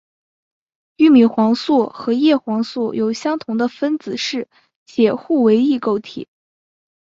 [0.95, 4.47] 玉米黄素和叶黄素有相同的分子式
[4.87, 6.27] 且互为异构体。